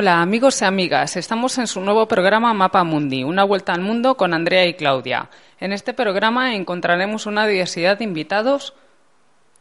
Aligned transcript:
Hola 0.00 0.22
amigos 0.22 0.62
y 0.62 0.64
amigas, 0.64 1.16
estamos 1.16 1.58
en 1.58 1.66
su 1.66 1.80
nuevo 1.80 2.06
programa 2.06 2.54
Mapa 2.54 2.84
Mundi, 2.84 3.24
una 3.24 3.42
vuelta 3.42 3.72
al 3.72 3.80
mundo 3.80 4.16
con 4.16 4.32
Andrea 4.32 4.64
y 4.64 4.74
Claudia. 4.74 5.28
En 5.58 5.72
este 5.72 5.92
programa 5.92 6.54
encontraremos 6.54 7.26
una 7.26 7.48
diversidad 7.48 7.98
de 7.98 8.04
invitados 8.04 8.74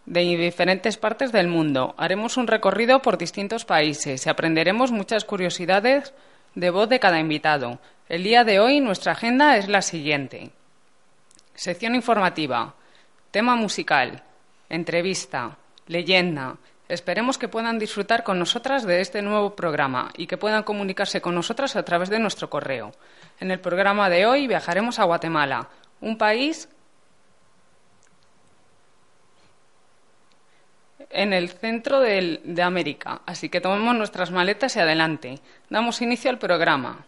de 0.06 0.20
diferentes 0.38 0.96
partes 0.96 1.32
del 1.32 1.48
mundo. 1.48 1.96
Haremos 1.98 2.38
un 2.38 2.46
recorrido 2.46 3.02
por 3.02 3.18
distintos 3.18 3.66
países 3.66 4.24
y 4.24 4.30
aprenderemos 4.30 4.92
muchas 4.92 5.26
curiosidades 5.26 6.14
de 6.54 6.70
voz 6.70 6.88
de 6.88 7.00
cada 7.00 7.20
invitado. 7.20 7.80
El 8.08 8.22
día 8.22 8.44
de 8.44 8.60
hoy 8.60 8.80
nuestra 8.80 9.14
agenda 9.14 9.58
es 9.58 9.68
la 9.68 9.82
siguiente. 9.82 10.52
Sección 11.56 11.96
informativa, 11.96 12.76
tema 13.32 13.56
musical, 13.56 14.22
entrevista, 14.70 15.58
leyenda, 15.88 16.58
Esperemos 16.90 17.38
que 17.38 17.50
puedan 17.50 17.80
disfrutar 17.80 18.24
con 18.24 18.40
nosotras 18.40 18.86
de 18.86 19.02
este 19.02 19.22
nuevo 19.22 19.56
programa 19.56 20.12
y 20.16 20.28
que 20.28 20.38
puedan 20.38 20.64
comunicarse 20.64 21.20
con 21.20 21.36
nosotras 21.36 21.76
a 21.76 21.84
través 21.84 22.10
de 22.10 22.20
nuestro 22.20 22.50
correo. 22.50 22.94
En 23.40 23.52
el 23.52 23.60
programa 23.60 24.10
de 24.10 24.26
hoy 24.26 24.48
viajaremos 24.48 24.98
a 25.00 25.04
Guatemala, 25.04 25.68
un 26.00 26.18
país 26.18 26.70
en 31.10 31.34
el 31.34 31.50
centro 31.50 32.00
de 32.00 32.62
América. 32.62 33.22
Así 33.26 33.50
que 33.50 33.62
tomemos 33.62 33.96
nuestras 33.96 34.32
maletas 34.32 34.76
y 34.76 34.80
adelante. 34.80 35.40
Damos 35.70 36.02
inicio 36.02 36.30
al 36.30 36.40
programa. 36.40 37.06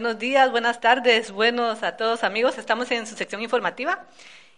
Buenos 0.00 0.18
días, 0.18 0.50
buenas 0.50 0.80
tardes, 0.80 1.30
buenos 1.30 1.82
a 1.82 1.94
todos 1.98 2.24
amigos. 2.24 2.56
Estamos 2.56 2.90
en 2.90 3.06
su 3.06 3.16
sección 3.16 3.42
informativa 3.42 4.06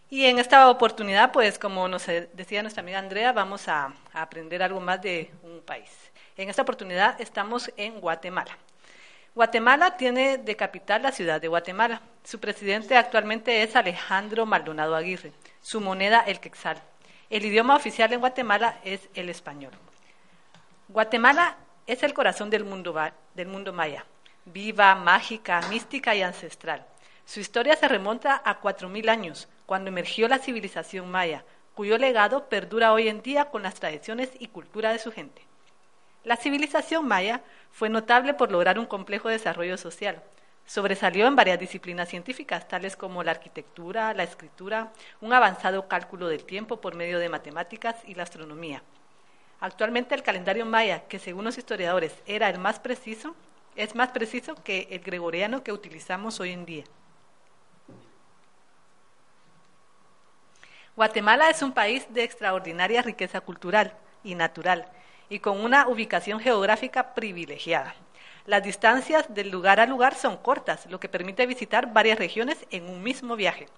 y 0.09 0.27
en 0.27 0.39
esta 0.39 0.71
oportunidad, 0.71 1.33
pues 1.33 1.59
como 1.59 1.89
nos 1.89 2.07
decía 2.07 2.63
nuestra 2.63 2.81
amiga 2.81 3.01
Andrea, 3.01 3.33
vamos 3.33 3.67
a, 3.67 3.93
aprender 4.13 4.63
algo 4.63 4.79
más 4.79 5.03
de 5.03 5.33
un 5.43 5.61
país. 5.63 5.91
En 6.37 6.49
esta 6.49 6.63
oportunidad 6.63 7.21
estamos 7.21 7.73
en 7.77 8.01
Guatemala. 8.01 8.57
Guatemala 9.35 9.97
tiene 9.97 10.39
de 10.39 10.55
capital 10.55 11.03
la 11.03 11.11
ciudad 11.11 11.41
de 11.41 11.49
Guatemala. 11.49 12.03
Su 12.23 12.39
presidente 12.39 12.97
actualmente 12.97 13.65
es 13.65 13.75
Alejandro 13.75 14.47
Maldonado 14.47 14.95
Aguirre. 14.95 15.33
Su 15.61 15.81
moneda 15.81 16.21
el 16.25 16.39
quetzal. 16.39 16.81
El 17.31 17.45
idioma 17.45 17.75
oficial 17.75 18.13
en 18.13 18.21
Guatemala 18.21 18.79
es 18.85 19.09
el 19.15 19.29
español. 19.29 19.73
Guatemala 20.87 21.57
es 21.89 22.05
el 22.05 22.15
corazón 22.15 22.49
del 22.49 22.63
mundo, 22.63 22.95
del 23.35 23.49
mundo 23.49 23.73
maya 23.73 24.07
viva, 24.45 24.95
mágica, 24.95 25.61
mística 25.69 26.15
y 26.15 26.23
ancestral. 26.23 26.87
Su 27.25 27.41
historia 27.41 27.77
se 27.77 27.89
remonta 27.89 28.43
a 28.45 28.61
4.000 28.61 29.09
años, 29.09 29.49
cuando 29.67 29.89
emergió 29.89 30.29
la 30.29 30.39
civilización 30.39 31.11
maya, 31.11 31.45
cuyo 31.75 31.97
legado 31.99 32.49
perdura 32.49 32.93
hoy 32.93 33.09
en 33.09 33.23
día 33.23 33.47
con 33.47 33.63
las 33.63 33.75
tradiciones 33.75 34.31
y 34.39 34.49
cultura 34.49 34.91
de 34.93 34.99
su 34.99 35.13
gente. 35.13 35.43
La 36.25 36.37
civilización 36.37 37.07
maya 37.07 37.43
fue 37.71 37.89
notable 37.89 38.35
por 38.35 38.53
lograr 38.53 38.79
un 38.79 38.87
complejo 38.87 39.29
desarrollo 39.29 39.77
social. 39.77 40.23
Sobresalió 40.67 41.27
en 41.27 41.35
varias 41.35 41.59
disciplinas 41.59 42.09
científicas, 42.09 42.69
tales 42.69 42.97
como 42.97 43.25
la 43.25 43.33
arquitectura, 43.33 44.15
la 44.15 44.23
escritura, 44.23 44.93
un 45.21 45.33
avanzado 45.33 45.89
cálculo 45.89 46.29
del 46.29 46.45
tiempo 46.45 46.81
por 46.81 46.95
medio 46.95 47.19
de 47.19 47.29
matemáticas 47.29 47.97
y 48.07 48.15
la 48.15 48.23
astronomía. 48.23 48.83
Actualmente 49.61 50.15
el 50.15 50.23
calendario 50.23 50.67
maya, 50.67 51.05
que 51.09 51.19
según 51.19 51.45
los 51.45 51.59
historiadores 51.59 52.15
era 52.27 52.49
el 52.49 52.59
más 52.59 52.79
preciso, 52.79 53.35
es 53.77 53.95
más 53.95 54.11
preciso 54.11 54.55
que 54.63 54.89
el 54.91 55.01
gregoriano 55.01 55.63
que 55.63 55.73
utilizamos 55.73 56.41
hoy 56.41 56.51
en 56.51 56.67
día. 56.67 56.85
Guatemala 60.95 61.49
es 61.49 61.63
un 61.63 61.73
país 61.73 62.07
de 62.11 62.23
extraordinaria 62.23 63.01
riqueza 63.01 63.41
cultural 63.41 63.95
y 64.23 64.35
natural 64.35 64.87
y 65.31 65.39
con 65.39 65.65
una 65.65 65.89
ubicación 65.89 66.39
geográfica 66.39 67.15
privilegiada. 67.15 67.95
Las 68.45 68.63
distancias 68.63 69.33
del 69.33 69.51
lugar 69.51 69.81
a 69.81 69.87
lugar 69.87 70.15
son 70.15 70.37
cortas, 70.37 70.87
lo 70.87 71.01
que 71.01 71.09
permite 71.09 71.47
visitar 71.47 71.93
varias 71.93 72.19
regiones 72.19 72.67
en 72.71 72.91
un 72.91 73.03
mismo 73.03 73.37
viaje. 73.37 73.69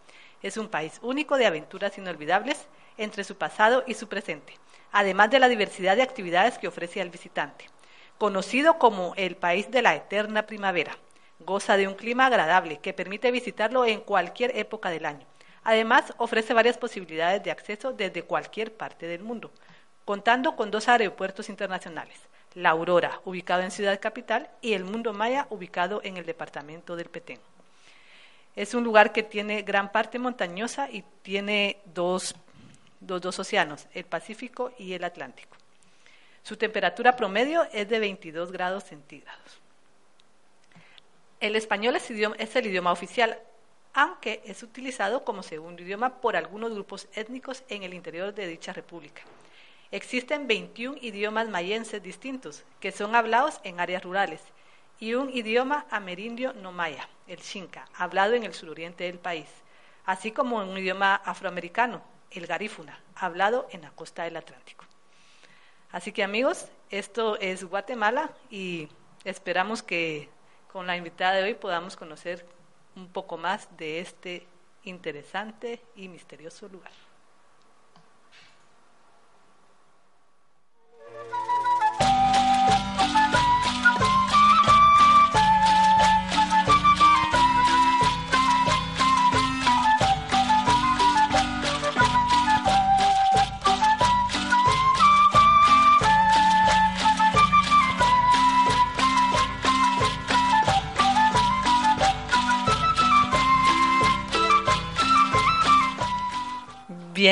Es 0.43 0.57
un 0.57 0.69
país 0.69 0.99
único 1.03 1.37
de 1.37 1.47
aventuras 1.47 1.97
inolvidables 1.99 2.67
entre 2.99 3.23
su 3.23 3.37
pasado 3.37 3.85
y 3.87 3.95
su 3.95 4.09
presente, 4.09 4.59
además 4.91 5.31
de 5.31 5.39
la 5.39 5.49
diversidad 5.49 5.97
de 5.97 6.03
actividades 6.03 6.59
que 6.59 6.69
ofrece 6.69 7.01
al 7.01 7.11
visitante 7.11 7.67
conocido 8.19 8.79
como 8.79 9.15
el 9.17 9.37
país 9.37 9.71
de 9.71 9.83
la 9.83 9.95
eterna 9.95 10.47
primavera. 10.47 10.97
Goza 11.41 11.77
de 11.77 11.89
un 11.89 11.95
clima 11.95 12.27
agradable 12.27 12.79
que 12.79 12.93
permite 12.93 13.31
visitarlo 13.31 13.85
en 13.85 14.01
cualquier 14.01 14.57
época 14.57 14.91
del 14.91 15.05
año. 15.05 15.27
Además, 15.65 16.13
ofrece 16.19 16.55
varias 16.55 16.79
posibilidades 16.79 17.43
de 17.43 17.51
acceso 17.51 17.93
desde 17.93 18.23
cualquier 18.23 18.73
parte 18.73 19.07
del 19.07 19.23
mundo, 19.23 19.51
contando 20.05 20.57
con 20.57 20.71
dos 20.71 20.89
aeropuertos 20.89 21.49
internacionales, 21.49 22.19
La 22.55 22.71
Aurora, 22.71 23.21
ubicado 23.25 23.63
en 23.63 23.71
Ciudad 23.71 23.99
Capital, 24.01 24.51
y 24.61 24.75
el 24.75 24.85
Mundo 24.85 25.13
Maya, 25.13 25.47
ubicado 25.51 26.01
en 26.05 26.19
el 26.19 26.27
departamento 26.27 26.97
del 26.97 27.09
Petén. 27.09 27.41
Es 28.55 28.75
un 28.75 28.85
lugar 28.85 29.13
que 29.13 29.23
tiene 29.23 29.63
gran 29.63 29.91
parte 29.91 30.19
montañosa 30.19 30.89
y 30.91 31.03
tiene 31.23 31.79
dos, 31.87 32.37
dos, 33.01 33.39
océanos, 33.39 33.87
el 33.95 34.05
Pacífico 34.05 34.73
y 34.79 34.93
el 34.93 35.03
Atlántico. 35.03 35.57
Su 36.45 36.59
temperatura 36.59 37.17
promedio 37.17 37.67
es 37.73 37.89
de 37.89 37.99
22 37.99 38.53
grados 38.53 38.85
centígrados. 38.85 39.63
El 41.41 41.57
español 41.57 41.97
es, 41.97 42.11
el 42.57 42.67
idioma 42.67 42.93
oficial, 42.93 43.39
aunque 43.95 44.43
es 44.45 44.63
utilizado 44.63 45.25
como 45.25 45.43
segundo 45.43 45.83
idioma 45.83 46.21
por 46.21 46.37
algunos 46.37 46.75
grupos 46.75 47.09
étnicos 47.15 47.65
en 47.71 47.83
el 47.83 47.95
interior 47.95 48.35
de 48.35 48.47
dicha 48.47 48.75
república. 48.75 49.23
Existen 49.91 50.47
21 50.47 50.99
idiomas 51.01 51.49
mayenses 51.49 52.03
distintos 52.03 52.63
que 52.79 52.93
son 52.93 53.15
hablados 53.15 53.59
en 53.65 53.81
áreas 53.81 54.05
rurales 54.05 54.43
y 55.01 55.15
un 55.15 55.31
idioma 55.31 55.87
amerindio 55.91 56.53
no 56.53 56.73
maya, 56.73 57.09
el 57.27 57.41
xinca, 57.41 57.89
hablado 57.95 58.35
en 58.35 58.43
el 58.43 58.53
suroriente 58.53 59.05
del 59.05 59.19
país, 59.19 59.49
así 60.05 60.31
como 60.31 60.59
un 60.59 60.77
idioma 60.77 61.15
afroamericano, 61.15 62.03
el 62.31 62.47
garífuna, 62.47 63.01
hablado 63.15 63.67
en 63.71 63.81
la 63.81 63.93
costa 63.93 64.25
del 64.25 64.37
Atlántico. 64.37 64.85
Así 65.95 66.11
que 66.11 66.25
amigos, 66.25 66.67
esto 66.91 67.39
es 67.39 67.63
Guatemala 67.63 68.33
y 68.51 68.89
esperamos 69.23 69.81
que 69.81 70.29
con 70.73 70.89
la 70.89 70.97
invitada 70.97 71.35
de 71.35 71.45
hoy 71.45 71.55
podamos 71.55 71.95
conocer 71.95 72.45
un 72.97 73.07
poco 73.07 73.37
más 73.37 73.69
de 73.77 74.01
este 74.01 74.45
interesante 74.83 75.81
y 75.95 76.09
misterioso 76.09 76.69
lugar. 76.69 76.91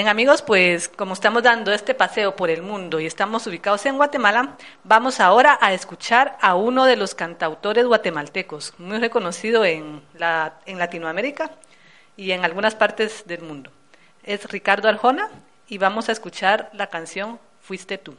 Bien 0.02 0.10
amigos, 0.10 0.43
pues 0.43 0.88
como 0.88 1.14
estamos 1.14 1.44
dando 1.44 1.72
este 1.72 1.94
paseo 1.94 2.34
por 2.34 2.50
el 2.50 2.60
mundo 2.60 2.99
y 2.99 3.06
estamos 3.06 3.46
ubicados 3.46 3.87
en 3.87 3.99
Guatemala, 3.99 4.56
vamos 4.82 5.20
ahora 5.20 5.56
a 5.60 5.75
escuchar 5.75 6.37
a 6.40 6.56
uno 6.56 6.87
de 6.87 6.96
los 6.96 7.14
cantautores 7.14 7.87
guatemaltecos, 7.87 8.75
muy 8.78 8.99
reconocido 8.99 9.64
en, 9.64 10.02
la, 10.19 10.54
en 10.66 10.81
Latinoamérica 10.81 11.52
y 12.16 12.32
en 12.32 12.44
algunas 12.44 12.75
partes 12.75 13.28
del 13.28 13.43
mundo. 13.43 13.70
Es 14.25 14.50
Ricardo 14.50 14.88
Arjona 14.88 15.31
y 15.69 15.78
vamos 15.78 16.08
a 16.08 16.12
escuchar 16.12 16.69
la 16.72 16.88
canción 16.88 17.38
Fuiste 17.60 17.96
tú. 17.96 18.16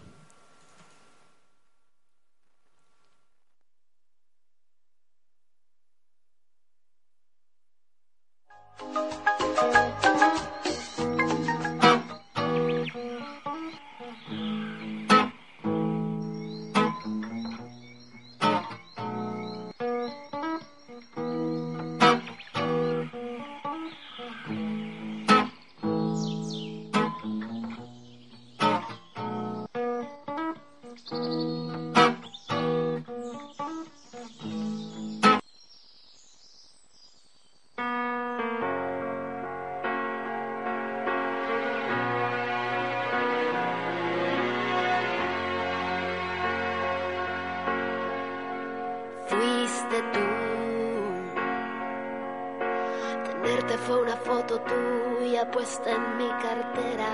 En 55.44 56.18
mi 56.18 56.30
cartera. 56.30 57.12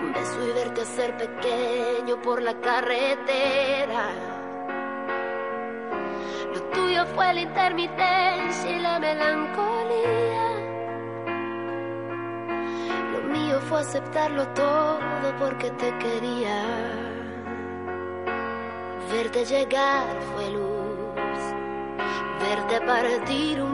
Un 0.00 0.12
beso 0.12 0.48
y 0.48 0.52
verte 0.52 0.84
ser 0.84 1.16
pequeño 1.16 2.20
por 2.22 2.42
la 2.42 2.54
carretera. 2.54 4.08
Lo 6.52 6.60
tuyo 6.72 7.06
fue 7.14 7.34
la 7.34 7.40
intermitencia 7.40 8.70
y 8.70 8.80
la 8.80 8.98
melancolía. 8.98 10.48
Lo 13.12 13.22
mío 13.32 13.60
fue 13.68 13.80
aceptarlo 13.80 14.48
todo 14.48 15.36
porque 15.38 15.70
te 15.70 15.96
quería. 15.98 16.62
Verte 19.12 19.44
llegar 19.44 20.20
fue 20.34 20.50
luz, 20.50 21.38
verte 22.40 22.80
partir 22.80 23.62
un 23.62 23.73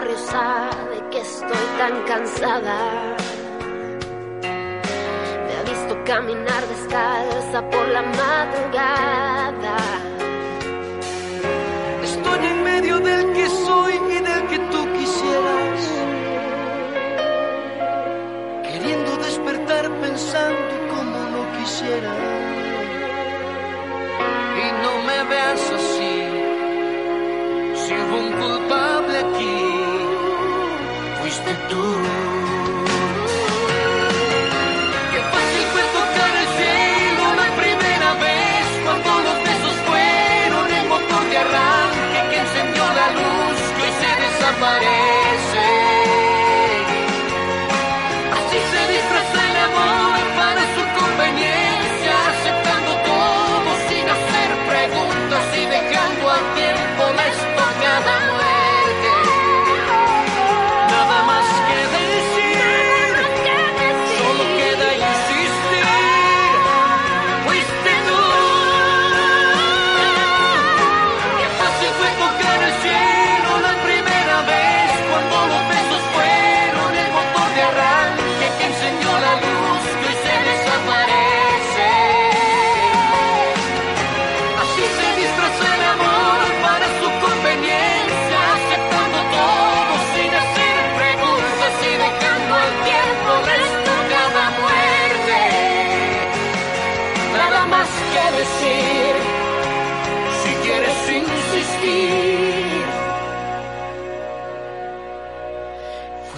barrio 0.00 0.18
sabe 0.18 1.10
que 1.10 1.20
estoy 1.20 1.66
tan 1.78 2.02
cansada. 2.04 3.16
Me 4.42 5.56
ha 5.56 5.62
visto 5.62 6.04
caminar 6.04 6.66
descalza 6.68 7.68
por 7.70 7.88
la 7.88 8.02
madrugada. 8.02 9.76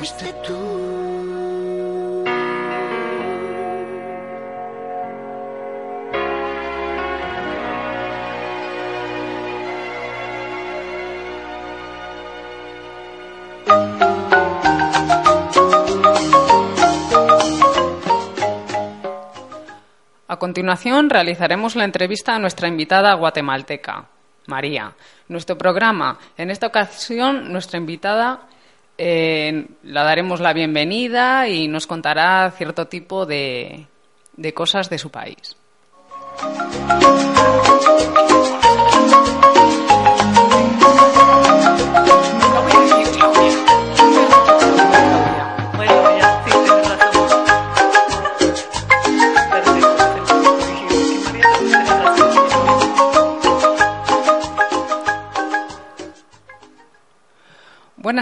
A 0.02 0.04
continuación 20.36 21.10
realizaremos 21.10 21.76
la 21.76 21.84
entrevista 21.84 22.34
a 22.34 22.40
nuestra 22.40 22.66
invitada 22.66 23.14
guatemalteca, 23.14 24.06
María. 24.46 24.94
Nuestro 25.28 25.56
programa, 25.56 26.18
en 26.36 26.50
esta 26.50 26.66
ocasión, 26.66 27.52
nuestra 27.52 27.78
invitada 27.78 28.48
la 28.98 30.04
daremos 30.04 30.40
la 30.40 30.52
bienvenida 30.52 31.48
y 31.48 31.68
nos 31.68 31.86
contará 31.86 32.50
cierto 32.56 32.86
tipo 32.86 33.26
de, 33.26 33.86
de 34.36 34.54
cosas 34.54 34.90
de 34.90 34.98
su 34.98 35.10
país. 35.10 35.56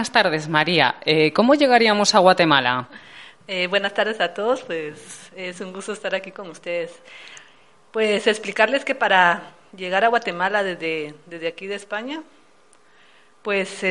Buenas 0.01 0.13
tardes, 0.13 0.49
María. 0.49 0.95
Eh, 1.05 1.31
¿Cómo 1.31 1.53
llegaríamos 1.53 2.15
a 2.15 2.17
Guatemala? 2.17 2.87
Eh, 3.47 3.67
buenas 3.67 3.93
tardes 3.93 4.19
a 4.19 4.33
todos, 4.33 4.63
pues 4.63 5.31
es 5.35 5.61
un 5.61 5.71
gusto 5.71 5.93
estar 5.93 6.15
aquí 6.15 6.31
con 6.31 6.49
ustedes. 6.49 6.91
Pues 7.91 8.25
explicarles 8.25 8.83
que 8.83 8.95
para 8.95 9.51
llegar 9.77 10.03
a 10.03 10.07
Guatemala 10.07 10.63
desde, 10.63 11.13
desde 11.27 11.47
aquí 11.47 11.67
de 11.67 11.75
España, 11.75 12.23
pues 13.43 13.85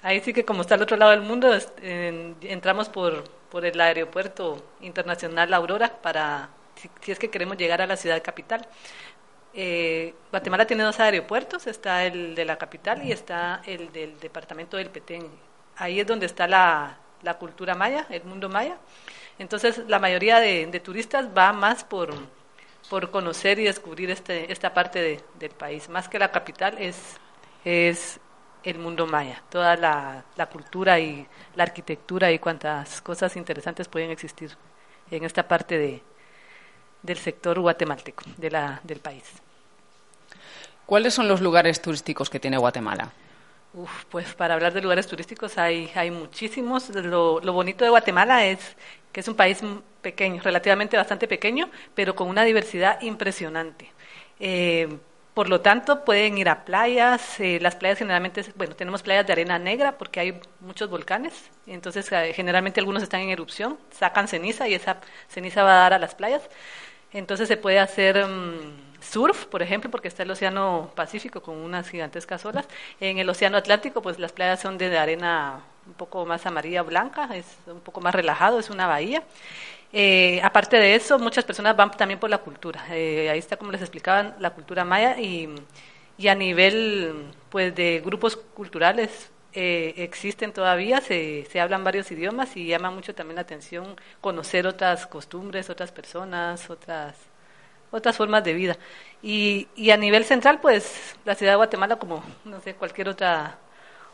ahí 0.00 0.20
sí 0.20 0.32
que 0.32 0.46
como 0.46 0.62
está 0.62 0.76
al 0.76 0.82
otro 0.82 0.96
lado 0.96 1.10
del 1.10 1.20
mundo, 1.20 1.54
entramos 1.82 2.88
por, 2.88 3.24
por 3.50 3.66
el 3.66 3.78
aeropuerto 3.78 4.64
internacional 4.80 5.52
Aurora 5.52 5.92
para, 6.00 6.48
si 7.02 7.12
es 7.12 7.18
que 7.18 7.28
queremos 7.28 7.58
llegar 7.58 7.82
a 7.82 7.86
la 7.86 7.98
ciudad 7.98 8.22
capital. 8.22 8.66
Eh, 9.54 10.14
Guatemala 10.30 10.66
tiene 10.66 10.82
dos 10.82 10.98
aeropuertos, 11.00 11.66
está 11.66 12.04
el 12.04 12.34
de 12.34 12.44
la 12.44 12.56
capital 12.58 13.04
y 13.04 13.12
está 13.12 13.62
el 13.66 13.92
del 13.92 14.18
departamento 14.20 14.76
del 14.76 14.90
Petén. 14.90 15.28
Ahí 15.76 16.00
es 16.00 16.06
donde 16.06 16.26
está 16.26 16.46
la, 16.48 16.98
cultura 17.38 17.74
maya, 17.74 18.06
el 18.10 18.24
mundo 18.24 18.48
maya. 18.48 18.78
Entonces, 19.38 19.78
la 19.88 19.98
mayoría 19.98 20.40
de, 20.40 20.66
de 20.66 20.80
turistas 20.80 21.26
va 21.36 21.52
más 21.52 21.84
por, 21.84 22.14
por 22.90 23.10
conocer 23.10 23.58
y 23.58 23.64
descubrir 23.64 24.10
este, 24.10 24.52
esta 24.52 24.72
parte 24.74 25.00
de- 25.00 25.20
del 25.38 25.50
país. 25.50 25.88
Más 25.88 26.08
que 26.08 26.18
la 26.18 26.30
capital 26.30 26.76
es, 26.78 27.20
es 27.64 28.20
el 28.64 28.78
mundo 28.78 29.06
maya, 29.06 29.42
toda 29.50 29.76
la, 29.76 30.24
la 30.36 30.46
cultura 30.48 30.98
y 31.00 31.26
la 31.54 31.64
arquitectura 31.64 32.30
y 32.32 32.38
cuantas 32.38 33.00
cosas 33.02 33.36
interesantes 33.36 33.88
pueden 33.88 34.10
existir 34.10 34.56
en 35.10 35.24
esta 35.24 35.46
parte 35.48 35.78
de, 35.78 36.02
del 37.02 37.18
sector 37.18 37.60
guatemalteco, 37.60 38.24
de 38.36 38.50
la, 38.50 38.80
del 38.84 39.00
país. 39.00 39.43
¿Cuáles 40.86 41.14
son 41.14 41.28
los 41.28 41.40
lugares 41.40 41.80
turísticos 41.80 42.28
que 42.30 42.40
tiene 42.40 42.58
Guatemala? 42.58 43.12
Uf, 43.72 44.04
pues 44.08 44.34
para 44.34 44.54
hablar 44.54 44.72
de 44.72 44.82
lugares 44.82 45.06
turísticos 45.06 45.58
hay, 45.58 45.90
hay 45.94 46.10
muchísimos. 46.10 46.90
Lo, 46.90 47.40
bonito 47.52 47.84
de 47.84 47.90
Guatemala 47.90 48.46
es 48.46 48.76
que 49.12 49.20
es 49.20 49.28
un 49.28 49.34
país 49.34 49.60
pequeño, 50.02 50.42
relativamente 50.42 50.96
bastante 50.96 51.26
pequeño, 51.26 51.70
pero 51.94 52.14
con 52.14 52.28
una 52.28 52.44
diversidad 52.44 53.00
impresionante. 53.02 53.90
Eh, 54.38 54.88
por 55.34 55.48
lo 55.48 55.60
tanto, 55.60 56.04
pueden 56.04 56.38
ir 56.38 56.48
a 56.48 56.64
playas. 56.64 57.40
eh, 57.40 57.58
las 57.60 57.74
playas 57.74 57.98
generalmente, 57.98 58.44
bueno, 58.54 58.76
tenemos 58.76 59.02
playas 59.02 59.26
de 59.26 59.32
arena 59.32 59.58
negra 59.58 59.98
porque 59.98 60.20
hay 60.20 60.40
muchos 60.60 60.88
volcanes. 60.88 61.50
Entonces, 61.66 62.10
eh, 62.12 62.32
generalmente 62.32 62.78
algunos 62.78 63.02
están 63.02 63.20
en 63.22 63.30
erupción, 63.30 63.76
sacan 63.90 64.28
ceniza 64.28 64.68
y 64.68 64.74
esa 64.74 64.98
ceniza 65.28 65.64
va 65.64 65.72
a 65.72 65.80
dar 65.80 65.94
a 65.94 65.98
las 65.98 66.14
playas. 66.14 66.42
Entonces 67.14 67.48
se 67.48 67.56
puede 67.56 67.78
hacer 67.78 68.26
mm, 68.26 69.00
surf, 69.00 69.46
por 69.46 69.62
ejemplo, 69.62 69.90
porque 69.90 70.08
está 70.08 70.24
el 70.24 70.30
Océano 70.30 70.90
Pacífico 70.94 71.40
con 71.42 71.56
unas 71.56 71.88
gigantescas 71.88 72.44
olas. 72.44 72.66
En 73.00 73.18
el 73.18 73.28
Océano 73.30 73.56
Atlántico, 73.56 74.02
pues 74.02 74.18
las 74.18 74.32
playas 74.32 74.60
son 74.60 74.76
de 74.76 74.98
arena 74.98 75.60
un 75.86 75.94
poco 75.94 76.26
más 76.26 76.44
amarilla 76.46 76.82
blanca, 76.82 77.28
es 77.34 77.46
un 77.66 77.80
poco 77.80 78.00
más 78.00 78.14
relajado, 78.14 78.58
es 78.58 78.68
una 78.70 78.86
bahía. 78.86 79.22
Eh, 79.92 80.40
aparte 80.42 80.76
de 80.76 80.96
eso, 80.96 81.18
muchas 81.18 81.44
personas 81.44 81.76
van 81.76 81.90
también 81.92 82.18
por 82.18 82.28
la 82.30 82.38
cultura. 82.38 82.84
Eh, 82.90 83.30
ahí 83.30 83.38
está, 83.38 83.56
como 83.56 83.70
les 83.70 83.80
explicaban, 83.80 84.34
la 84.40 84.50
cultura 84.50 84.84
maya 84.84 85.18
y, 85.20 85.48
y 86.18 86.28
a 86.28 86.34
nivel 86.34 87.30
pues 87.48 87.74
de 87.74 88.02
grupos 88.04 88.36
culturales 88.36 89.30
eh, 89.54 89.94
existen 89.98 90.52
todavía, 90.52 91.00
se, 91.00 91.46
se 91.50 91.60
hablan 91.60 91.84
varios 91.84 92.10
idiomas 92.10 92.56
y 92.56 92.66
llama 92.66 92.90
mucho 92.90 93.14
también 93.14 93.36
la 93.36 93.42
atención 93.42 93.96
conocer 94.20 94.66
otras 94.66 95.06
costumbres, 95.06 95.70
otras 95.70 95.92
personas, 95.92 96.70
otras 96.70 97.16
otras 97.90 98.16
formas 98.16 98.42
de 98.44 98.54
vida. 98.54 98.76
Y, 99.22 99.68
y 99.76 99.90
a 99.90 99.96
nivel 99.96 100.24
central, 100.24 100.60
pues 100.60 101.16
la 101.24 101.34
ciudad 101.36 101.52
de 101.52 101.56
Guatemala, 101.56 101.96
como 101.96 102.22
no 102.44 102.60
sé, 102.60 102.74
cualquier 102.74 103.08
otra 103.08 103.58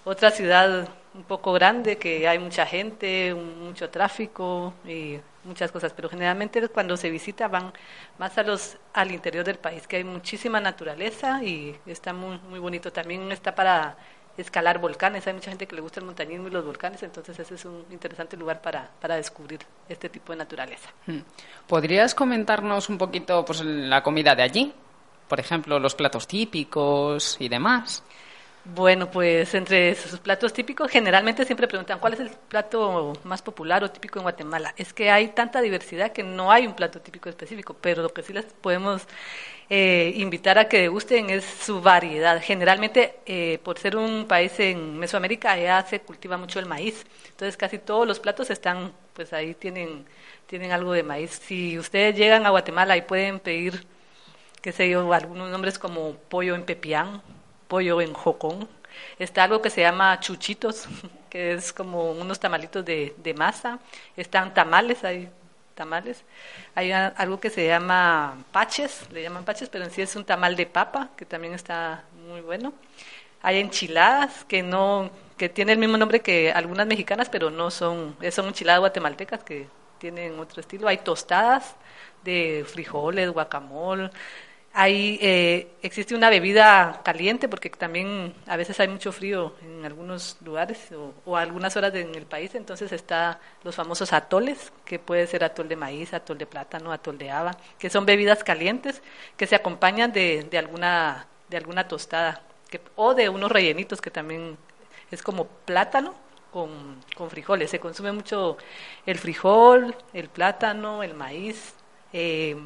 otra 0.05 0.31
ciudad 0.31 0.89
un 1.15 1.25
poco 1.25 1.53
grande, 1.53 1.99
que 1.99 2.27
hay 2.29 2.39
mucha 2.39 2.65
gente, 2.67 3.35
mucho 3.35 3.91
tráfico 3.91 4.75
y 4.87 5.19
muchas 5.45 5.73
cosas, 5.73 5.93
pero 5.93 6.09
generalmente 6.09 6.69
cuando 6.69 6.97
se 6.97 7.11
visita 7.11 7.49
van 7.49 7.73
más 8.19 8.37
a 8.39 8.43
los 8.43 8.77
al 8.95 9.11
interior 9.13 9.45
del 9.45 9.59
país, 9.59 9.87
que 9.87 9.97
hay 9.97 10.05
muchísima 10.05 10.61
naturaleza 10.61 11.43
y 11.45 11.77
está 11.87 12.13
muy 12.13 12.39
muy 12.49 12.59
bonito. 12.61 12.93
También 12.93 13.31
está 13.33 13.55
para 13.55 13.97
escalar 14.41 14.79
volcanes, 14.79 15.27
hay 15.27 15.35
mucha 15.35 15.51
gente 15.51 15.67
que 15.67 15.75
le 15.75 15.81
gusta 15.81 16.01
el 16.01 16.07
montañismo 16.07 16.49
y 16.49 16.51
los 16.51 16.65
volcanes, 16.65 17.03
entonces 17.03 17.39
ese 17.39 17.55
es 17.55 17.65
un 17.65 17.85
interesante 17.91 18.37
lugar 18.37 18.61
para, 18.61 18.91
para 19.01 19.17
descubrir 19.17 19.61
este 19.89 20.09
tipo 20.09 20.33
de 20.33 20.39
naturaleza. 20.39 20.91
Mm. 21.07 21.19
¿Podrías 21.67 22.15
comentarnos 22.15 22.89
un 22.89 22.99
poquito 22.99 23.45
pues, 23.45 23.63
la 23.63 24.03
comida 24.03 24.35
de 24.35 24.43
allí? 24.43 24.73
Por 25.29 25.39
ejemplo, 25.39 25.79
los 25.79 25.95
platos 25.95 26.27
típicos 26.27 27.37
y 27.41 27.49
demás. 27.49 28.03
Bueno, 28.65 29.11
pues 29.11 29.55
entre 29.55 29.95
sus 29.95 30.21
platos 30.21 30.53
típicos, 30.53 30.91
generalmente 30.91 31.47
siempre 31.47 31.67
preguntan 31.67 31.99
cuál 31.99 32.13
es 32.13 32.21
el 32.21 32.31
plato 32.31 33.15
más 33.25 33.41
popular 33.41 33.83
o 33.83 33.91
típico 33.91 34.19
en 34.19 34.25
Guatemala. 34.25 34.75
Es 34.77 34.93
que 34.93 35.11
hay 35.11 35.29
tanta 35.29 35.63
diversidad 35.63 36.13
que 36.13 36.23
no 36.23 36.53
hay 36.53 36.67
un 36.67 36.75
plato 36.75 37.01
típico 37.01 37.31
específico, 37.31 37.75
pero 37.81 38.03
lo 38.03 38.11
que 38.11 38.23
sí 38.23 38.35
les 38.35 38.45
podemos 38.45 39.07
eh, 39.71 40.13
invitar 40.17 40.59
a 40.59 40.69
que 40.69 40.81
degusten 40.81 41.31
es 41.31 41.45
su 41.45 41.81
variedad. 41.81 42.41
Generalmente, 42.43 43.21
eh, 43.27 43.61
por 43.63 43.79
ser 43.79 43.97
un 43.97 44.27
país 44.27 44.59
en 44.59 44.99
Mesoamérica, 44.99 45.53
allá 45.53 45.83
se 45.87 46.01
cultiva 46.01 46.37
mucho 46.37 46.59
el 46.59 46.67
maíz. 46.67 47.07
Entonces, 47.31 47.57
casi 47.57 47.79
todos 47.79 48.07
los 48.07 48.19
platos 48.21 48.51
están, 48.51 48.93
pues 49.15 49.33
ahí 49.33 49.55
tienen, 49.55 50.07
tienen 50.47 50.73
algo 50.73 50.93
de 50.93 51.05
maíz. 51.05 51.31
Si 51.45 51.79
ustedes 51.79 52.17
llegan 52.17 52.47
a 52.47 52.51
Guatemala 52.51 52.97
y 52.97 53.03
pueden 53.03 53.39
pedir, 53.41 53.87
qué 54.63 54.73
sé 54.73 54.89
yo, 54.91 55.13
algunos 55.13 55.51
nombres 55.51 55.79
como 55.79 56.15
pollo 56.29 56.55
en 56.55 56.65
pepián, 56.65 57.23
pollo 57.69 58.01
en 58.01 58.13
jocón. 58.15 58.69
Está 59.19 59.45
algo 59.45 59.63
que 59.63 59.71
se 59.71 59.83
llama 59.83 60.19
chuchitos, 60.21 60.89
que 61.31 61.53
es 61.55 61.73
como 61.73 62.13
unos 62.13 62.41
tamalitos 62.41 62.85
de, 62.85 63.15
de 63.19 63.35
masa. 63.35 63.79
Están 64.17 64.53
tamales, 64.55 65.05
hay 65.05 65.29
tamales. 65.75 66.25
Hay 66.75 66.93
algo 66.93 67.41
que 67.41 67.51
se 67.51 67.67
llama 67.67 68.37
paches, 68.53 69.09
le 69.11 69.23
llaman 69.23 69.45
paches, 69.45 69.69
pero 69.69 69.85
en 69.85 69.91
sí 69.91 70.03
es 70.03 70.17
un 70.17 70.25
tamal 70.25 70.57
de 70.57 70.67
papa, 70.67 71.11
que 71.17 71.25
también 71.25 71.55
está 71.55 72.05
muy 72.29 72.41
bueno. 72.41 72.73
Hay 73.43 73.59
enchiladas 73.59 74.45
que 74.45 74.63
no 74.63 75.11
que 75.39 75.49
tiene 75.49 75.73
el 75.73 75.79
mismo 75.79 75.97
nombre 75.97 76.21
que 76.21 76.53
algunas 76.53 76.87
mexicanas, 76.87 77.29
pero 77.31 77.51
no 77.51 77.71
son 77.71 78.17
son 78.31 78.47
enchiladas 78.49 78.81
guatemaltecas 78.81 79.43
que 79.45 79.69
tienen 79.99 80.39
otro 80.39 80.61
estilo. 80.61 80.89
Hay 80.89 80.99
tostadas 80.99 81.77
de 82.25 82.65
frijoles, 82.69 83.31
guacamole, 83.31 84.11
hay, 84.73 85.19
eh, 85.21 85.73
existe 85.83 86.15
una 86.15 86.31
bebida 86.31 87.01
caliente 87.05 87.49
porque 87.49 87.71
también 87.71 88.35
a 88.47 88.57
veces 88.57 88.79
hay 88.79 88.89
mucho 88.89 89.11
frío 89.13 89.55
en 89.63 89.85
algunos 89.85 90.37
lugares 90.45 90.89
o, 91.25 91.37
algunas 91.37 91.77
horas 91.77 91.95
en 91.95 92.15
el 92.15 92.27
país, 92.27 92.55
entonces 92.55 92.93
está 92.93 93.41
los 93.65 93.75
famosos 93.75 94.13
atoles, 94.13 94.73
que 94.85 94.99
puede 94.99 95.27
ser 95.27 95.43
atol 95.45 95.69
de 95.69 95.77
maíz, 95.77 96.15
atol 96.15 96.39
de 96.39 96.47
plátano, 96.47 96.93
atol 96.93 97.19
de 97.19 97.31
haba, 97.31 97.57
que 97.79 97.91
son 97.91 98.07
bebidas 98.07 98.45
calientes 98.45 99.03
que 99.37 99.47
se 99.47 99.57
acompañan 99.57 100.13
de, 100.13 100.47
de 100.51 100.59
alguna 100.59 101.27
de 101.49 101.57
alguna 101.57 101.89
tostada 101.89 102.43
que, 102.71 102.81
o 102.97 103.15
de 103.15 103.29
unos 103.29 103.51
rellenitos 103.51 104.01
que 104.01 104.11
también 104.11 104.57
es 105.11 105.23
como 105.23 105.47
plátano 105.47 106.15
con, 106.53 107.01
con 107.17 107.31
frijoles. 107.31 107.71
Se 107.71 107.81
consume 107.81 108.13
mucho 108.13 108.57
el 109.07 109.19
frijol, 109.19 109.97
el 110.13 110.29
plátano, 110.29 111.03
el 111.03 111.15
maíz, 111.15 111.75
eh, 112.13 112.57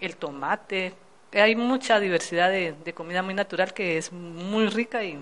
el 0.00 0.16
tomate, 0.16 0.94
hay 1.32 1.56
mucha 1.56 2.00
diversidad 2.00 2.50
de, 2.50 2.92
comida 2.94 3.22
muy 3.22 3.34
natural 3.34 3.72
que 3.72 3.98
es 3.98 4.12
muy 4.12 4.66
rica 4.68 5.04
y, 5.04 5.18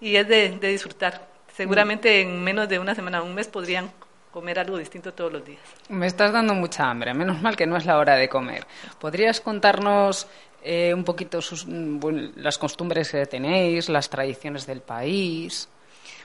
y 0.00 0.16
es 0.16 0.26
de, 0.28 0.58
disfrutar. 0.60 1.28
Seguramente 1.54 2.22
en 2.22 2.42
menos 2.42 2.68
de 2.68 2.78
una 2.78 2.94
semana, 2.94 3.22
un 3.22 3.34
mes 3.34 3.48
podrían 3.48 3.90
comer 4.30 4.58
algo 4.58 4.78
distinto 4.78 5.12
todos 5.12 5.32
los 5.32 5.44
días. 5.44 5.60
Me 5.88 6.06
estás 6.06 6.32
dando 6.32 6.54
mucha 6.54 6.88
hambre, 6.88 7.12
menos 7.12 7.42
mal 7.42 7.56
que 7.56 7.66
no 7.66 7.76
es 7.76 7.84
la 7.84 7.98
hora 7.98 8.14
de 8.14 8.28
comer. 8.28 8.66
¿Podrías 8.98 9.40
contarnos 9.40 10.26
eh, 10.62 10.94
un 10.94 11.04
poquito 11.04 11.42
sus, 11.42 11.66
mm, 11.66 12.00
las 12.36 12.56
costumbres 12.56 13.10
que 13.10 13.26
tenéis, 13.26 13.88
las 13.88 14.08
tradiciones 14.08 14.66
del 14.66 14.80
país? 14.80 15.68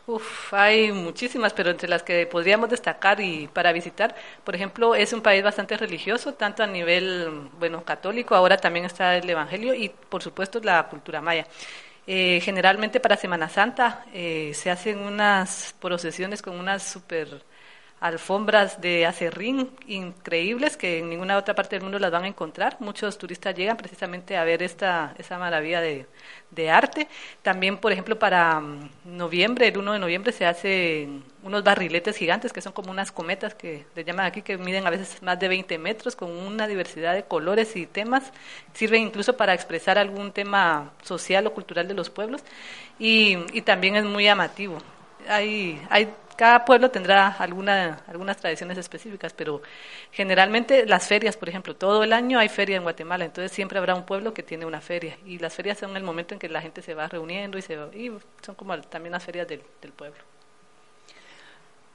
Uf, 0.07 0.53
hay 0.53 0.91
muchísimas, 0.91 1.53
pero 1.53 1.71
entre 1.71 1.89
las 1.89 2.03
que 2.03 2.27
podríamos 2.27 2.69
destacar 2.69 3.19
y 3.19 3.47
para 3.47 3.71
visitar, 3.71 4.15
por 4.43 4.53
ejemplo, 4.55 4.93
es 4.93 5.13
un 5.13 5.21
país 5.21 5.43
bastante 5.43 5.75
religioso, 5.77 6.35
tanto 6.35 6.61
a 6.61 6.67
nivel, 6.67 7.49
bueno, 7.59 7.83
católico, 7.83 8.35
ahora 8.35 8.57
también 8.57 8.85
está 8.85 9.17
el 9.17 9.27
Evangelio 9.27 9.73
y, 9.73 9.89
por 9.89 10.21
supuesto, 10.21 10.59
la 10.61 10.87
cultura 10.89 11.21
maya. 11.21 11.47
Eh, 12.07 12.39
generalmente 12.43 12.99
para 12.99 13.17
Semana 13.17 13.49
Santa 13.49 14.05
eh, 14.13 14.51
se 14.53 14.69
hacen 14.69 14.99
unas 14.99 15.73
procesiones 15.81 16.41
con 16.43 16.59
unas 16.59 16.83
super 16.83 17.41
alfombras 18.05 18.81
de 18.81 19.05
acerrín 19.05 19.71
increíbles 19.87 20.77
que 20.77 20.99
en 20.99 21.09
ninguna 21.09 21.37
otra 21.37 21.55
parte 21.55 21.75
del 21.75 21.83
mundo 21.83 21.99
las 21.99 22.11
van 22.11 22.23
a 22.23 22.27
encontrar. 22.27 22.77
Muchos 22.79 23.17
turistas 23.17 23.55
llegan 23.55 23.77
precisamente 23.77 24.37
a 24.37 24.43
ver 24.43 24.61
esta, 24.61 25.15
esa 25.17 25.37
maravilla 25.39 25.81
de, 25.81 26.05
de 26.51 26.69
arte. 26.69 27.07
También, 27.41 27.77
por 27.77 27.91
ejemplo, 27.91 28.19
para 28.19 28.59
mm, 28.59 28.89
noviembre, 29.05 29.67
el 29.67 29.77
1 29.77 29.93
de 29.93 29.99
noviembre, 29.99 30.31
se 30.31 30.45
hacen 30.45 31.23
unos 31.43 31.63
barriletes 31.63 32.17
gigantes 32.17 32.53
que 32.53 32.61
son 32.61 32.73
como 32.73 32.91
unas 32.91 33.11
cometas 33.11 33.55
que 33.55 33.85
le 33.95 34.03
llaman 34.03 34.25
aquí, 34.25 34.41
que 34.41 34.57
miden 34.57 34.85
a 34.85 34.89
veces 34.89 35.21
más 35.23 35.39
de 35.39 35.47
20 35.47 35.77
metros, 35.77 36.15
con 36.15 36.31
una 36.31 36.67
diversidad 36.67 37.13
de 37.13 37.23
colores 37.23 37.75
y 37.75 37.87
temas. 37.87 38.31
Sirven 38.73 39.01
incluso 39.01 39.35
para 39.35 39.53
expresar 39.53 39.97
algún 39.97 40.31
tema 40.31 40.91
social 41.03 41.47
o 41.47 41.53
cultural 41.53 41.87
de 41.87 41.93
los 41.93 42.09
pueblos 42.09 42.43
y, 42.99 43.37
y 43.53 43.61
también 43.61 43.95
es 43.95 44.05
muy 44.05 44.25
llamativo. 44.25 44.77
Hay, 45.27 45.81
hay 45.89 46.07
cada 46.35 46.65
pueblo 46.65 46.91
tendrá 46.91 47.27
alguna, 47.27 47.99
algunas 48.07 48.37
tradiciones 48.37 48.77
específicas, 48.77 49.33
pero 49.33 49.61
generalmente 50.11 50.85
las 50.85 51.07
ferias, 51.07 51.37
por 51.37 51.49
ejemplo, 51.49 51.75
todo 51.75 52.03
el 52.03 52.13
año 52.13 52.39
hay 52.39 52.49
feria 52.49 52.77
en 52.77 52.83
Guatemala, 52.83 53.25
entonces 53.25 53.51
siempre 53.51 53.79
habrá 53.79 53.95
un 53.95 54.05
pueblo 54.05 54.33
que 54.33 54.43
tiene 54.43 54.65
una 54.65 54.81
feria 54.81 55.17
y 55.25 55.39
las 55.39 55.53
ferias 55.53 55.77
son 55.77 55.95
el 55.95 56.03
momento 56.03 56.33
en 56.33 56.39
que 56.39 56.49
la 56.49 56.61
gente 56.61 56.81
se 56.81 56.93
va 56.93 57.07
reuniendo 57.07 57.57
y, 57.57 57.61
se 57.61 57.73
y 57.93 58.11
son 58.41 58.55
como 58.55 58.77
también 58.81 59.13
las 59.13 59.23
ferias 59.23 59.47
del, 59.47 59.61
pueblo. 59.95 60.19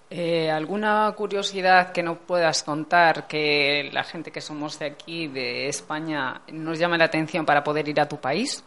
Eh, 0.09 0.51
¿Alguna 0.51 1.13
curiosidad 1.17 1.93
que 1.93 2.03
no 2.03 2.17
puedas 2.17 2.63
contar 2.63 3.27
que 3.27 3.91
la 3.93 4.03
gente 4.03 4.33
que 4.33 4.41
somos 4.41 4.79
de 4.79 4.87
aquí, 4.87 5.29
de 5.29 5.69
España, 5.69 6.43
nos 6.49 6.79
llame 6.79 6.99
la 6.99 7.05
atención 7.05 7.47
para 7.47 7.63
poder 7.63 7.89
ir 7.89 8.01
a 8.01 8.09
tu 8.09 8.17
país? 8.21 8.65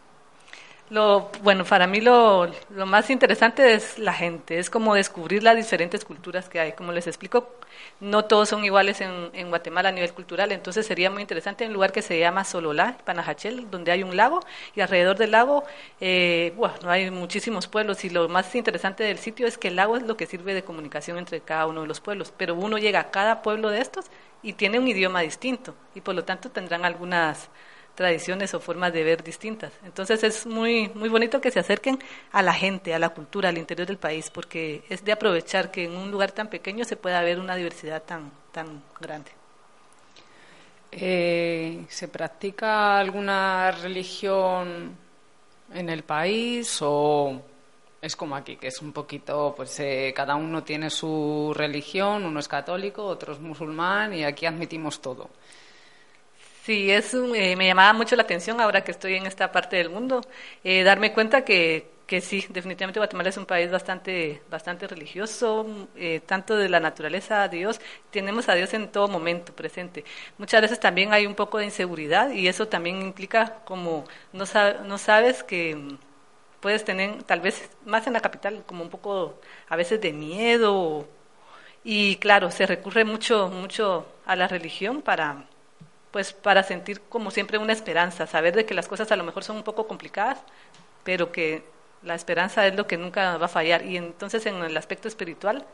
Lo, 0.94 1.32
bueno, 1.42 1.66
para 1.66 1.88
mí 1.88 2.02
lo, 2.02 2.52
más 2.70 3.10
interesante 3.10 3.74
es 3.74 3.98
la 3.98 4.14
gente, 4.14 4.60
es 4.60 4.70
como 4.70 4.94
descubrir 4.94 5.42
las 5.42 5.56
diferentes 5.56 6.06
culturas 6.06 6.50
que 6.50 6.60
hay. 6.60 6.74
Como 6.74 6.92
les 6.92 7.08
explico, 7.08 7.56
no 8.00 8.26
todos 8.26 8.50
son 8.50 8.64
iguales 8.64 9.02
en, 9.02 9.50
Guatemala 9.50 9.90
a 9.90 9.92
nivel 9.92 10.14
cultural, 10.14 10.52
entonces 10.52 10.86
sería 10.86 11.10
muy 11.10 11.24
interesante 11.24 11.66
un 11.66 11.74
lugar 11.74 11.92
que 11.92 12.04
se 12.04 12.20
llama 12.20 12.44
Sololá, 12.44 12.96
Panajachel, 13.06 13.72
donde 13.72 13.92
hay 13.92 14.04
un 14.04 14.16
lago 14.16 14.42
y 14.76 14.82
alrededor 14.82 15.18
del 15.18 15.32
lago, 15.32 15.64
eh, 16.00 16.54
hay 16.86 17.10
muchísimos 17.10 17.68
pueblos 17.68 18.06
y 18.06 18.12
lo 18.12 18.30
más 18.30 18.54
interesante 18.54 19.04
del 19.04 19.18
sitio 19.18 19.48
es 19.48 19.58
que 19.58 19.70
el 19.70 19.78
lago 19.78 19.98
es 19.98 20.04
lo 20.04 20.16
que 20.16 20.28
sirve 20.28 20.54
de 20.54 20.64
comunicación 20.64 21.18
entre 21.18 21.42
cada 21.42 21.66
uno 21.66 21.82
de 21.82 21.88
los 21.88 22.02
pueblos, 22.02 22.32
pero 22.38 22.54
uno 22.54 22.78
llega 22.78 23.00
a 23.00 23.10
cada 23.10 23.42
pueblo 23.42 23.70
de 23.70 23.82
estos 23.82 24.12
y 24.44 24.54
tiene 24.54 24.78
un 24.78 24.88
idioma 24.88 25.22
distinto 25.22 25.74
y 25.96 26.02
por 26.02 26.14
lo 26.14 26.24
tanto 26.24 26.52
tendrán 26.52 26.86
algunas 26.86 27.50
tradiciones 27.96 28.54
o 28.54 28.60
formas 28.60 28.92
de 28.94 29.04
ver 29.04 29.24
distintas. 29.24 29.72
Entonces 29.86 30.24
es 30.24 30.46
muy, 30.46 30.90
muy 30.96 31.10
bonito 31.10 31.40
que 31.40 31.52
se 31.52 31.60
acerquen 31.60 32.00
a 32.32 32.42
la 32.42 32.54
gente, 32.54 32.94
a 32.94 33.00
la 33.00 33.10
cultura, 33.10 33.50
al 33.50 33.58
interior 33.58 33.88
del 33.88 33.98
país, 33.98 34.30
porque 34.30 34.84
es 34.90 35.04
de 35.04 35.12
aprovechar 35.12 35.72
que 35.72 35.86
en 35.86 35.96
un 35.96 36.12
lugar 36.12 36.32
tan 36.32 36.50
pequeño 36.50 36.86
se 36.86 36.96
pueda 36.96 37.22
ver 37.22 37.40
una 37.40 37.56
diversidad 37.56 38.04
tan, 38.04 38.32
tan 38.52 38.82
grande. 39.00 39.32
Eh, 40.92 41.86
¿Se 41.90 42.08
practica 42.08 43.00
alguna 43.00 43.72
religión 43.72 44.96
en 45.74 45.90
el 45.90 46.04
país 46.04 46.78
o 46.82 47.42
es 48.00 48.16
como 48.16 48.36
aquí, 48.36 48.58
que 48.58 48.68
es 48.68 48.82
un 48.82 48.92
poquito, 48.92 49.54
pues 49.56 49.80
eh, 49.80 50.14
cada 50.16 50.36
uno 50.36 50.64
tiene 50.64 50.90
su 50.90 51.54
religión, 51.56 52.26
uno 52.26 52.40
es 52.40 52.48
católico, 52.48 53.04
otro 53.06 53.34
es 53.34 53.40
musulmán 53.40 54.14
y 54.14 54.24
aquí 54.24 54.46
admitimos 54.46 55.02
todo? 55.02 55.30
Sí, 56.64 56.90
es 56.92 57.14
eh, 57.14 57.56
me 57.58 57.68
llamaba 57.68 57.92
mucho 57.94 58.16
la 58.16 58.24
atención 58.24 58.62
ahora 58.62 58.84
que 58.86 58.92
estoy 58.92 59.16
en 59.16 59.26
esta 59.26 59.52
parte 59.52 59.76
del 59.76 59.90
mundo, 59.90 60.22
eh, 60.64 60.84
darme 60.84 61.12
cuenta 61.14 61.44
que, 61.44 61.90
que 62.08 62.22
sí, 62.22 62.46
definitivamente 62.50 63.00
Guatemala 63.02 63.30
es 63.30 63.38
un 63.38 63.46
país 63.46 63.70
bastante, 63.70 64.42
bastante 64.50 64.88
religioso, 64.88 65.66
eh, 65.98 66.22
tanto 66.26 66.56
de 66.56 66.70
la 66.70 66.80
naturaleza 66.80 67.44
a 67.44 67.50
Dios, 67.50 67.82
tenemos 68.12 68.48
a 68.48 68.54
Dios 68.56 68.74
en 68.74 68.90
todo 68.90 69.10
momento 69.10 69.54
presente. 69.54 70.06
Muchas 70.38 70.62
veces 70.62 70.80
también 70.80 71.14
hay 71.14 71.26
un 71.26 71.36
poco 71.36 71.58
de 71.58 71.66
inseguridad 71.66 72.32
y 72.32 72.48
eso 72.48 72.68
también 72.70 73.02
implica 73.02 73.60
como 73.66 74.06
no, 74.32 74.46
no 74.86 74.98
sabes 74.98 75.44
que 75.44 75.98
puedes 76.62 76.86
tener, 76.86 77.24
tal 77.24 77.42
vez 77.42 77.70
más 77.86 78.08
en 78.08 78.14
la 78.14 78.22
capital, 78.22 78.64
como 78.66 78.84
un 78.84 78.90
poco 78.90 79.40
a 79.68 79.76
veces 79.76 80.00
de 80.02 80.14
miedo 80.14 81.06
y 81.84 82.18
claro, 82.18 82.52
se 82.52 82.66
recurre 82.66 83.04
mucho, 83.06 83.50
mucho 83.50 84.08
a 84.26 84.36
la 84.36 84.48
religión 84.48 85.02
para 85.02 85.46
pues 86.14 86.32
para 86.32 86.62
sentir 86.62 87.02
como 87.10 87.32
siempre 87.32 87.58
una 87.58 87.74
esperanza, 87.74 88.28
saber 88.28 88.56
de 88.56 88.68
que 88.68 88.76
las 88.76 88.88
cosas 88.88 89.12
a 89.12 89.16
lo 89.16 89.24
mejor 89.24 89.44
son 89.44 89.56
un 89.58 89.64
poco 89.64 89.88
complicadas, 89.88 90.44
pero 91.04 91.32
que 91.32 91.66
la 92.04 92.14
esperanza 92.14 92.68
es 92.68 92.76
lo 92.76 92.86
que 92.86 92.98
nunca 92.98 93.36
va 93.38 93.48
a 93.48 93.50
fallar. 93.50 93.84
Y 93.84 93.98
entonces 93.98 94.46
en 94.46 94.58
el 94.58 94.78
aspecto 94.78 95.08
espiritual, 95.08 95.66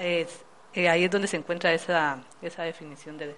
es, 0.00 0.44
eh, 0.74 0.88
ahí 0.88 1.02
es 1.02 1.10
donde 1.10 1.26
se 1.26 1.36
encuentra 1.36 1.72
esa, 1.72 2.22
esa 2.40 2.62
definición 2.62 3.18
de, 3.18 3.34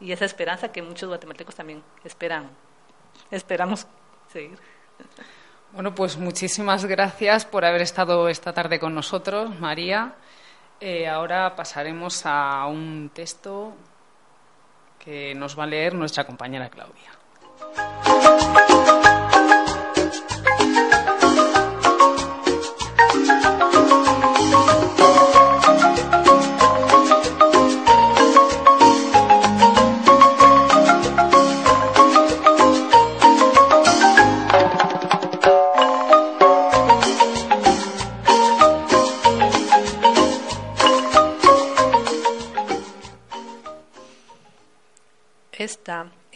y 0.00 0.10
esa 0.10 0.24
esperanza 0.24 0.72
que 0.72 0.80
muchos 0.80 1.06
guatemaltecos 1.10 1.54
también 1.54 1.82
esperan, 2.02 2.48
esperamos 3.30 3.86
seguir. 4.32 4.58
Bueno, 5.72 5.94
pues 5.94 6.16
muchísimas 6.16 6.86
gracias 6.86 7.44
por 7.44 7.62
haber 7.66 7.82
estado 7.82 8.30
esta 8.30 8.54
tarde 8.54 8.80
con 8.80 8.94
nosotros, 8.94 9.60
María. 9.60 10.14
Eh, 10.80 11.06
ahora 11.06 11.54
pasaremos 11.54 12.24
a 12.24 12.64
un 12.68 13.10
texto 13.12 13.74
que 15.04 15.34
nos 15.34 15.58
va 15.58 15.64
a 15.64 15.66
leer 15.66 15.94
nuestra 15.94 16.24
compañera 16.24 16.70
Claudia. 16.70 17.10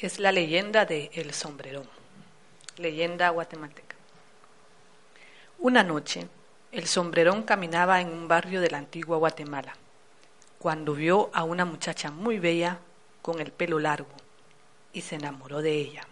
Es 0.00 0.20
la 0.20 0.30
leyenda 0.30 0.84
de 0.84 1.10
El 1.12 1.32
Sombrerón, 1.32 1.88
leyenda 2.76 3.30
guatemalteca. 3.30 3.96
Una 5.58 5.82
noche, 5.82 6.28
el 6.70 6.86
sombrerón 6.86 7.42
caminaba 7.42 8.00
en 8.00 8.12
un 8.12 8.28
barrio 8.28 8.60
de 8.60 8.70
la 8.70 8.78
antigua 8.78 9.16
Guatemala, 9.16 9.72
cuando 10.60 10.94
vio 10.94 11.30
a 11.32 11.42
una 11.42 11.64
muchacha 11.64 12.12
muy 12.12 12.38
bella 12.38 12.78
con 13.22 13.40
el 13.40 13.50
pelo 13.50 13.80
largo 13.80 14.12
y 14.92 15.00
se 15.00 15.16
enamoró 15.16 15.62
de 15.62 15.72
ella. 15.72 16.02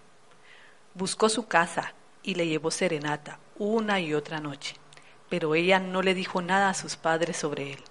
Buscó 0.95 1.29
su 1.29 1.47
casa 1.47 1.95
y 2.25 2.35
le 2.35 2.49
llevó 2.49 2.73
serenata 2.73 3.39
una 3.57 4.01
y 4.01 4.15
otra 4.15 4.41
noche, 4.41 4.75
pero 5.29 5.55
ella 5.55 5.79
no 5.79 6.03
le 6.03 6.15
dijo 6.15 6.43
nada 6.43 6.71
a 6.71 6.75
sus 6.75 6.97
padres 6.97 7.37
sobre 7.37 7.75
él. 7.75 7.85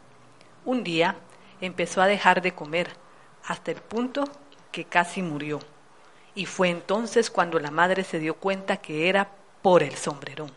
Un 0.65 0.83
día 0.83 1.15
empezó 1.61 2.01
a 2.01 2.07
dejar 2.07 2.41
de 2.41 2.53
comer 2.53 2.89
hasta 3.45 3.71
el 3.71 3.81
punto 3.81 4.25
que 4.73 4.83
casi 4.83 5.21
murió, 5.21 5.59
y 6.35 6.45
fue 6.45 6.69
entonces 6.69 7.31
cuando 7.31 7.59
la 7.59 7.71
madre 7.71 8.03
se 8.03 8.19
dio 8.19 8.35
cuenta 8.35 8.77
que 8.77 9.09
era 9.09 9.31
por 9.61 9.81
el 9.81 9.95
sombrerón. 9.95 10.51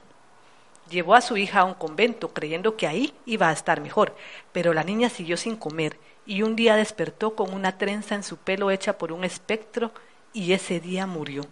Llevó 0.91 1.15
a 1.15 1.21
su 1.21 1.37
hija 1.37 1.61
a 1.61 1.65
un 1.65 1.75
convento 1.75 2.33
creyendo 2.33 2.77
que 2.77 2.87
ahí 2.87 3.15
iba 3.27 3.49
a 3.49 3.53
estar 3.53 3.81
mejor, 3.81 4.15
pero 4.53 4.75
la 4.75 4.83
niña 4.83 5.09
siguió 5.09 5.37
sin 5.37 5.57
comer 5.57 5.99
y 6.27 6.43
un 6.43 6.57
día 6.57 6.77
despertó 6.77 7.35
con 7.35 7.55
una 7.55 7.79
trenza 7.79 8.15
en 8.15 8.23
su 8.23 8.37
pelo 8.37 8.71
hecha 8.71 8.99
por 8.99 9.13
un 9.13 9.25
espectro 9.25 9.93
y 10.33 10.53
ese 10.53 10.81
día 10.81 11.07
murió. 11.07 11.43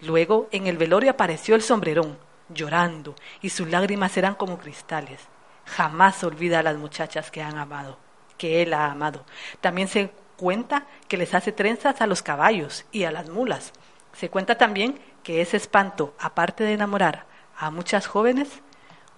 Luego 0.00 0.48
en 0.50 0.66
el 0.66 0.78
velorio 0.78 1.10
apareció 1.10 1.54
el 1.54 1.62
sombrerón, 1.62 2.18
llorando, 2.48 3.14
y 3.42 3.50
sus 3.50 3.68
lágrimas 3.68 4.16
eran 4.16 4.34
como 4.34 4.58
cristales. 4.58 5.20
Jamás 5.66 6.24
olvida 6.24 6.60
a 6.60 6.62
las 6.62 6.76
muchachas 6.76 7.30
que 7.30 7.42
han 7.42 7.58
amado, 7.58 7.98
que 8.38 8.62
él 8.62 8.72
ha 8.72 8.90
amado. 8.90 9.24
También 9.60 9.88
se 9.88 10.10
cuenta 10.40 10.86
que 11.06 11.18
les 11.18 11.34
hace 11.34 11.52
trenzas 11.52 12.00
a 12.00 12.06
los 12.06 12.22
caballos 12.22 12.86
y 12.92 13.04
a 13.04 13.12
las 13.12 13.28
mulas. 13.28 13.74
Se 14.14 14.30
cuenta 14.30 14.56
también 14.56 14.98
que 15.22 15.42
ese 15.42 15.58
espanto, 15.58 16.14
aparte 16.18 16.64
de 16.64 16.72
enamorar 16.72 17.26
a 17.58 17.70
muchas 17.70 18.06
jóvenes, 18.06 18.48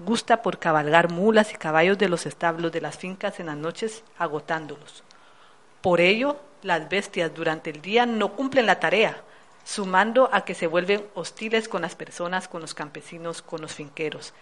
gusta 0.01 0.43
por 0.43 0.59
cabalgar 0.59 1.13
mulas 1.13 1.53
y 1.53 1.57
caballos 1.57 1.97
de 1.97 2.09
los 2.09 2.27
establos 2.27 2.73
de 2.73 2.81
las 2.81 2.99
fincas 2.99 3.39
en 3.39 3.47
las 3.47 3.57
noches, 3.57 4.03
agotándolos. 4.19 5.05
Por 5.81 6.01
ello, 6.01 6.41
las 6.63 6.89
bestias 6.89 7.33
durante 7.33 7.71
el 7.71 7.81
día 7.83 8.05
no 8.05 8.33
cumplen 8.33 8.67
la 8.67 8.81
tarea, 8.81 9.23
sumando 9.63 10.29
a 10.33 10.45
que 10.45 10.57
se 10.57 10.67
vuelven 10.67 11.07
hostiles 11.15 11.69
con 11.69 11.83
las 11.83 11.95
personas, 11.95 12.49
con 12.49 12.63
los 12.63 12.75
campesinos, 12.75 13.43
con 13.43 13.61
los 13.61 13.75
finqueros. 13.75 14.35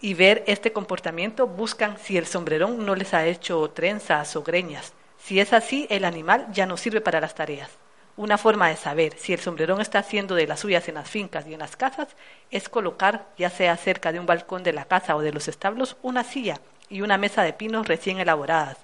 Y 0.00 0.14
ver 0.14 0.44
este 0.46 0.72
comportamiento 0.72 1.48
buscan 1.48 1.98
si 1.98 2.16
el 2.16 2.26
sombrerón 2.26 2.86
no 2.86 2.94
les 2.94 3.14
ha 3.14 3.26
hecho 3.26 3.68
trenzas 3.70 4.36
o 4.36 4.42
greñas. 4.42 4.92
Si 5.18 5.40
es 5.40 5.52
así, 5.52 5.88
el 5.90 6.04
animal 6.04 6.46
ya 6.52 6.66
no 6.66 6.76
sirve 6.76 7.00
para 7.00 7.20
las 7.20 7.34
tareas. 7.34 7.70
Una 8.16 8.38
forma 8.38 8.68
de 8.68 8.76
saber 8.76 9.14
si 9.16 9.32
el 9.32 9.40
sombrerón 9.40 9.80
está 9.80 10.00
haciendo 10.00 10.34
de 10.34 10.46
las 10.46 10.60
suyas 10.60 10.88
en 10.88 10.96
las 10.96 11.10
fincas 11.10 11.46
y 11.46 11.54
en 11.54 11.60
las 11.60 11.76
casas 11.76 12.08
es 12.50 12.68
colocar, 12.68 13.26
ya 13.36 13.50
sea 13.50 13.76
cerca 13.76 14.12
de 14.12 14.20
un 14.20 14.26
balcón 14.26 14.62
de 14.62 14.72
la 14.72 14.84
casa 14.84 15.16
o 15.16 15.20
de 15.20 15.32
los 15.32 15.48
establos, 15.48 15.96
una 16.02 16.24
silla 16.24 16.60
y 16.88 17.00
una 17.00 17.18
mesa 17.18 17.42
de 17.42 17.52
pinos 17.52 17.86
recién 17.86 18.18
elaboradas, 18.18 18.78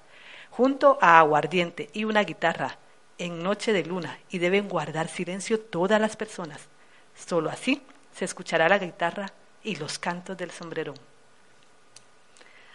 junto 0.49 0.97
a 1.01 1.19
aguardiente 1.19 1.89
y 1.93 2.03
una 2.03 2.23
guitarra, 2.23 2.77
en 3.17 3.41
noche 3.41 3.71
de 3.73 3.85
luna, 3.85 4.19
y 4.29 4.39
deben 4.39 4.67
guardar 4.67 5.07
silencio 5.07 5.59
todas 5.59 5.99
las 5.99 6.15
personas. 6.17 6.67
Solo 7.13 7.49
así 7.49 7.81
se 8.13 8.25
escuchará 8.25 8.69
la 8.69 8.79
guitarra 8.79 9.33
y 9.65 9.75
los 9.75 9.99
cantos 9.99 10.37
del 10.37 10.51
sombrerón. 10.51 10.95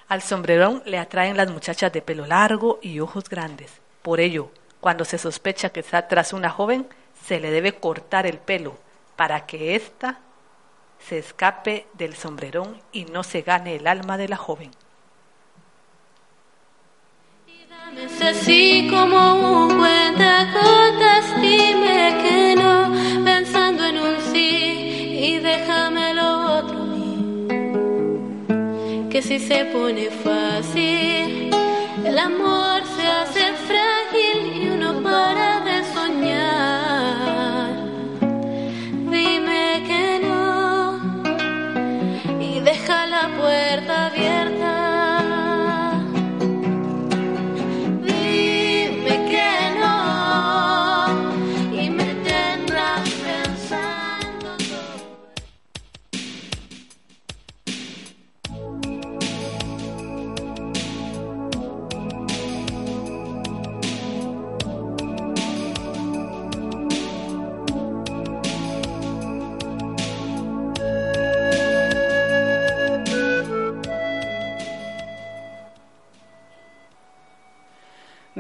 Al 0.09 0.23
sombrerón 0.23 0.83
le 0.85 0.99
atraen 0.99 1.37
las 1.37 1.51
muchachas 1.51 1.93
de 1.93 2.03
pelo 2.03 2.27
largo 2.27 2.81
y 2.83 3.01
ojos 3.01 3.29
grandes. 3.29 3.73
Por 4.03 4.21
ello, 4.21 4.51
cuando 4.81 5.05
se 5.05 5.19
sospecha 5.19 5.71
que 5.71 5.81
está 5.81 6.09
tras 6.09 6.33
una 6.33 6.51
joven, 6.51 6.89
se 7.25 7.39
le 7.41 7.51
debe 7.51 7.75
cortar 7.75 8.27
el 8.27 8.39
pelo 8.39 8.77
para 9.17 9.47
que 9.47 9.77
ésta 9.77 10.19
se 10.99 11.19
escape 11.19 11.87
del 11.95 12.15
sombrerón 12.15 12.81
y 12.93 13.05
no 13.07 13.23
se 13.23 13.43
gane 13.43 13.77
el 13.77 13.87
alma 13.87 14.19
de 14.19 14.29
la 14.29 14.37
joven. 14.37 14.71
así 18.23 18.89
como 18.89 19.67
un 19.67 19.81
si 29.31 29.39
se 29.39 29.65
pone 29.67 30.11
fácil, 30.11 31.10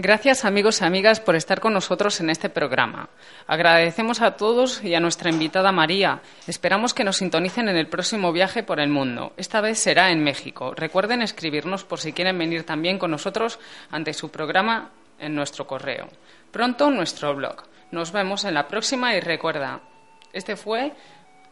Gracias 0.03 0.47
amigos 0.47 0.81
y 0.81 0.85
amigas 0.87 1.21
por 1.21 1.37
estar 1.37 1.61
con 1.61 1.75
nosotros 1.75 2.21
en 2.21 2.31
este 2.31 2.49
programa. 2.49 3.11
Agradecemos 3.47 4.23
a 4.23 4.35
todos 4.35 4.83
y 4.83 4.95
a 4.95 5.01
nuestra 5.01 5.29
invitada 5.29 5.73
María. 5.73 6.23
Esperamos 6.47 6.95
que 6.95 7.05
nos 7.05 7.19
sintonicen 7.19 7.69
en 7.69 7.77
el 7.77 7.87
próximo 7.87 8.33
viaje 8.33 8.63
por 8.63 8.81
el 8.81 8.89
mundo. 8.89 9.35
Esta 9.37 9.61
vez 9.61 9.79
será 9.79 10.11
en 10.11 10.25
México. 10.25 10.73
Recuerden 10.75 11.21
escribirnos 11.21 11.85
por 11.85 12.01
si 12.01 12.15
quieren 12.15 12.39
venir 12.39 12.65
también 12.65 12.99
con 12.99 13.11
nosotros 13.11 13.59
ante 13.91 14.15
su 14.15 14.31
programa 14.31 14.91
en 15.19 15.35
nuestro 15.35 15.67
correo. 15.67 16.09
Pronto 16.51 16.91
nuestro 16.91 17.35
blog. 17.35 17.65
Nos 17.91 18.11
vemos 18.11 18.47
en 18.47 18.55
la 18.55 18.69
próxima 18.69 19.15
y 19.15 19.21
recuerda, 19.21 19.83
este 20.33 20.57
fue 20.57 20.95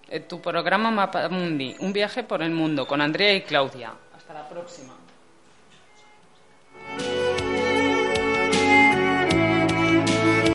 eh, 0.08 0.20
tu 0.20 0.40
programa 0.40 0.90
Mapa 0.90 1.28
Mundi, 1.28 1.76
un 1.80 1.92
viaje 1.92 2.22
por 2.22 2.42
el 2.42 2.52
mundo 2.52 2.86
con 2.86 3.02
Andrea 3.02 3.34
y 3.34 3.42
Claudia. 3.42 3.92
Hasta 4.16 4.32
la 4.32 4.48
próxima. 4.48 4.97